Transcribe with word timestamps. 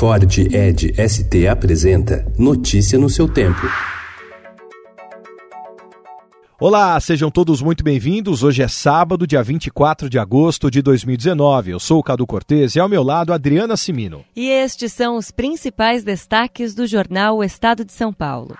Ford 0.00 0.38
Ed 0.38 0.94
ST 0.96 1.46
apresenta 1.46 2.24
Notícia 2.38 2.98
no 2.98 3.10
seu 3.10 3.28
tempo. 3.28 3.60
Olá, 6.58 6.98
sejam 6.98 7.30
todos 7.30 7.60
muito 7.60 7.84
bem-vindos. 7.84 8.42
Hoje 8.42 8.62
é 8.62 8.68
sábado, 8.68 9.26
dia 9.26 9.42
24 9.42 10.08
de 10.08 10.18
agosto 10.18 10.70
de 10.70 10.80
2019. 10.80 11.72
Eu 11.72 11.78
sou 11.78 11.98
o 11.98 12.02
Cadu 12.02 12.26
Cortez 12.26 12.76
e 12.76 12.80
ao 12.80 12.88
meu 12.88 13.02
lado 13.02 13.30
Adriana 13.30 13.76
Simino. 13.76 14.24
E 14.34 14.48
estes 14.48 14.90
são 14.94 15.16
os 15.16 15.30
principais 15.30 16.02
destaques 16.02 16.74
do 16.74 16.86
jornal 16.86 17.36
O 17.36 17.44
Estado 17.44 17.84
de 17.84 17.92
São 17.92 18.10
Paulo. 18.10 18.56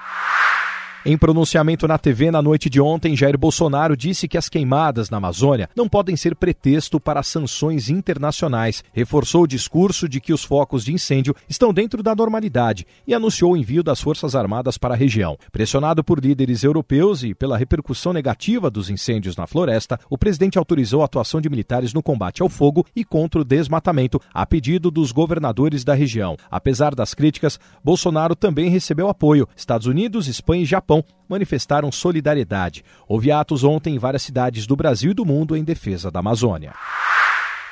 Em 1.02 1.16
pronunciamento 1.16 1.88
na 1.88 1.96
TV 1.96 2.30
na 2.30 2.42
noite 2.42 2.68
de 2.68 2.78
ontem, 2.78 3.16
Jair 3.16 3.38
Bolsonaro 3.38 3.96
disse 3.96 4.28
que 4.28 4.36
as 4.36 4.50
queimadas 4.50 5.08
na 5.08 5.16
Amazônia 5.16 5.70
não 5.74 5.88
podem 5.88 6.14
ser 6.14 6.36
pretexto 6.36 7.00
para 7.00 7.22
sanções 7.22 7.88
internacionais. 7.88 8.84
Reforçou 8.92 9.44
o 9.44 9.46
discurso 9.46 10.06
de 10.06 10.20
que 10.20 10.30
os 10.30 10.44
focos 10.44 10.84
de 10.84 10.92
incêndio 10.92 11.34
estão 11.48 11.72
dentro 11.72 12.02
da 12.02 12.14
normalidade 12.14 12.86
e 13.06 13.14
anunciou 13.14 13.52
o 13.52 13.56
envio 13.56 13.82
das 13.82 13.98
Forças 13.98 14.34
Armadas 14.34 14.77
para 14.77 14.92
a 14.92 14.96
região. 14.96 15.38
Pressionado 15.50 16.05
por 16.05 16.22
líderes 16.22 16.64
europeus 16.64 17.22
e 17.22 17.32
pela 17.34 17.56
repercussão 17.56 18.12
negativa 18.12 18.70
dos 18.70 18.91
incêndios 18.91 19.36
na 19.36 19.46
floresta, 19.46 19.98
o 20.10 20.19
presidente 20.19 20.58
autorizou 20.58 21.00
a 21.00 21.06
atuação 21.06 21.41
de 21.41 21.48
militares 21.48 21.94
no 21.94 22.02
combate 22.02 22.42
ao 22.42 22.48
fogo 22.50 22.84
e 22.94 23.06
contra 23.06 23.41
o 23.41 23.44
desmatamento, 23.44 24.20
a 24.34 24.44
pedido 24.44 24.91
dos 24.91 25.12
governadores 25.12 25.82
da 25.82 25.94
região. 25.94 26.36
Apesar 26.50 26.94
das 26.94 27.14
críticas, 27.14 27.58
Bolsonaro 27.82 28.36
também 28.36 28.69
recebeu 28.69 29.08
apoio. 29.08 29.48
Estados 29.56 29.86
Unidos, 29.86 30.28
Espanha 30.28 30.62
e 30.62 30.66
Japão 30.66 30.89
Japão 30.90 31.04
manifestaram 31.28 31.92
solidariedade. 31.92 32.84
Houve 33.06 33.30
atos 33.30 33.62
ontem 33.62 33.94
em 33.94 33.98
várias 33.98 34.22
cidades 34.22 34.66
do 34.66 34.74
Brasil 34.74 35.12
e 35.12 35.14
do 35.14 35.24
mundo 35.24 35.56
em 35.56 35.62
defesa 35.62 36.10
da 36.10 36.18
Amazônia. 36.18 36.74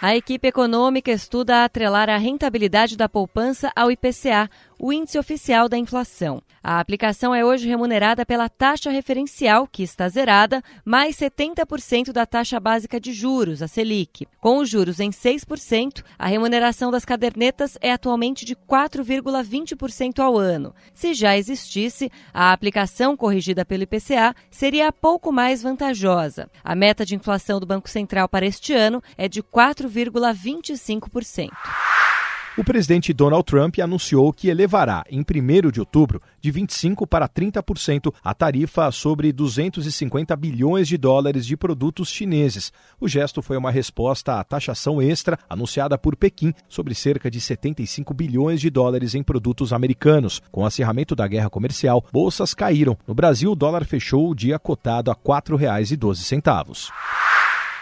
A 0.01 0.15
equipe 0.15 0.47
econômica 0.47 1.11
estuda 1.11 1.65
atrelar 1.65 2.09
a 2.09 2.17
rentabilidade 2.17 2.97
da 2.97 3.09
poupança 3.09 3.73
ao 3.75 3.91
IPCA, 3.91 4.49
o 4.79 4.93
índice 4.93 5.19
oficial 5.19 5.69
da 5.69 5.77
inflação. 5.77 6.41
A 6.63 6.81
aplicação 6.81 7.35
é 7.35 7.45
hoje 7.45 7.69
remunerada 7.69 8.27
pela 8.27 8.49
taxa 8.49 8.91
referencial, 8.91 9.67
que 9.67 9.83
está 9.83 10.09
zerada, 10.09 10.63
mais 10.85 11.17
70% 11.17 12.13
da 12.13 12.27
taxa 12.27 12.61
básica 12.61 13.01
de 13.01 13.13
juros, 13.13 13.63
a 13.63 13.69
Selic. 13.69 14.27
Com 14.41 14.59
os 14.59 14.69
juros 14.69 15.01
em 15.01 15.11
6%, 15.11 16.05
a 16.19 16.27
remuneração 16.27 16.91
das 16.91 17.05
cadernetas 17.05 17.79
é 17.81 17.93
atualmente 17.93 18.45
de 18.45 18.55
4,20% 18.55 20.19
ao 20.19 20.37
ano. 20.37 20.75
Se 20.93 21.15
já 21.15 21.37
existisse, 21.37 22.11
a 22.35 22.53
aplicação 22.53 23.17
corrigida 23.17 23.65
pelo 23.65 23.85
IPCA 23.85 24.35
seria 24.51 24.93
pouco 24.93 25.33
mais 25.33 25.63
vantajosa. 25.63 26.51
A 26.63 26.75
meta 26.75 27.07
de 27.07 27.15
inflação 27.15 27.59
do 27.59 27.67
Banco 27.67 27.89
Central 27.89 28.29
para 28.29 28.47
este 28.47 28.75
ano 28.75 29.03
é 29.17 29.29
de 29.29 29.43
4,25%. 29.43 31.49
O 32.59 32.65
presidente 32.65 33.13
Donald 33.13 33.45
Trump 33.45 33.79
anunciou 33.79 34.33
que 34.33 34.49
elevará, 34.49 35.05
em 35.09 35.21
1 35.21 35.71
de 35.71 35.79
outubro, 35.79 36.21
de 36.41 36.53
25% 36.53 37.07
para 37.07 37.29
30% 37.29 38.13
a 38.21 38.35
tarifa 38.35 38.91
sobre 38.91 39.33
250 39.33 40.35
bilhões 40.35 40.89
de 40.89 40.99
dólares 40.99 41.47
de 41.47 41.57
produtos 41.57 42.09
chineses. 42.09 42.73
O 43.01 43.07
gesto 43.07 43.43
foi 43.43 43.57
uma 43.57 43.71
resposta 43.71 44.41
à 44.41 44.43
taxação 44.43 45.01
extra 45.01 45.39
anunciada 45.49 45.97
por 45.97 46.17
Pequim 46.17 46.53
sobre 46.69 46.97
cerca 46.97 47.31
de 47.31 47.41
75 47.41 48.13
bilhões 48.13 48.61
de 48.61 48.71
dólares 48.71 49.15
em 49.15 49.23
produtos 49.23 49.73
americanos. 49.73 50.43
Com 50.51 50.63
o 50.63 50.67
acirramento 50.67 51.15
da 51.15 51.29
guerra 51.29 51.49
comercial, 51.49 52.05
bolsas 52.13 52.55
caíram. 52.55 52.99
No 53.07 53.15
Brasil, 53.15 53.53
o 53.53 53.57
dólar 53.57 53.85
fechou 53.85 54.29
o 54.29 54.35
dia 54.35 54.59
cotado 54.59 55.13
a 55.13 55.15
R$ 55.15 55.21
4,12. 55.25 56.89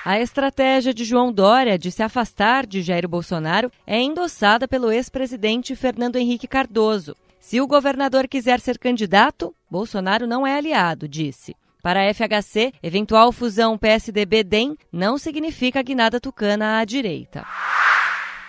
A 0.09 0.21
estratégia 0.21 0.95
de 0.95 1.05
João 1.05 1.33
Dória 1.33 1.77
de 1.77 1.91
se 1.91 2.01
afastar 2.01 2.65
de 2.65 2.81
Jair 2.81 3.09
Bolsonaro 3.09 3.73
é 3.85 4.01
endossada 4.01 4.69
pelo 4.69 4.93
ex-presidente 4.93 5.75
Fernando 5.75 6.15
Henrique 6.15 6.47
Cardoso. 6.47 7.17
Se 7.41 7.61
o 7.61 7.67
governador 7.67 8.29
quiser 8.29 8.61
ser 8.61 8.79
candidato, 8.79 9.53
Bolsonaro 9.69 10.25
não 10.25 10.47
é 10.47 10.57
aliado, 10.57 11.09
disse. 11.09 11.57
Para 11.83 12.09
a 12.09 12.15
FHC, 12.15 12.73
eventual 12.81 13.33
fusão 13.33 13.77
PSDB-DEM 13.77 14.77
não 14.93 15.19
significa 15.19 15.83
guinada 15.83 16.21
tucana 16.21 16.79
à 16.79 16.85
direita. 16.85 17.45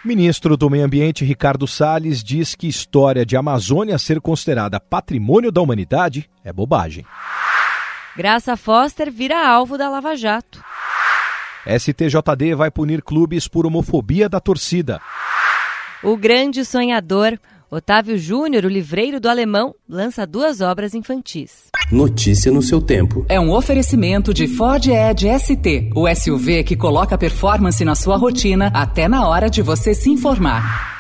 Ministro 0.06 0.56
do 0.56 0.70
Meio 0.70 0.86
Ambiente 0.86 1.26
Ricardo 1.26 1.68
Salles 1.68 2.24
diz 2.24 2.54
que 2.54 2.68
história 2.68 3.26
de 3.26 3.36
Amazônia 3.36 3.98
ser 3.98 4.22
considerada 4.22 4.80
patrimônio 4.80 5.52
da 5.52 5.60
humanidade 5.60 6.30
é 6.44 6.54
bobagem. 6.54 7.04
Graça 8.16 8.56
Foster 8.56 9.12
vira 9.12 9.44
alvo 9.44 9.76
da 9.76 9.90
Lava 9.90 10.16
Jato. 10.16 10.64
STJD 11.68 12.56
vai 12.56 12.72
punir 12.72 13.02
clubes 13.02 13.48
por 13.48 13.66
homofobia 13.66 14.30
da 14.30 14.40
torcida. 14.40 15.02
O 16.04 16.16
grande 16.16 16.64
sonhador, 16.64 17.38
Otávio 17.70 18.18
Júnior, 18.18 18.64
o 18.66 18.70
livreiro 18.70 19.20
do 19.20 19.28
alemão, 19.28 19.76
lança 19.90 20.26
duas 20.26 20.62
obras 20.62 20.94
infantis. 20.94 21.68
Notícia 21.92 22.52
no 22.52 22.62
seu 22.62 22.82
tempo. 22.82 23.26
É 23.28 23.40
um 23.40 23.52
oferecimento 23.52 24.34
de 24.34 24.48
Ford 24.48 24.88
Edge 24.88 25.28
ST, 25.40 25.90
o 25.96 26.08
SUV 26.16 26.64
que 26.64 26.78
coloca 26.78 27.18
performance 27.18 27.84
na 27.84 27.96
sua 27.96 28.16
rotina 28.16 28.72
até 28.74 29.08
na 29.08 29.28
hora 29.28 29.50
de 29.50 29.62
você 29.62 29.94
se 29.94 30.10
informar. 30.10 30.97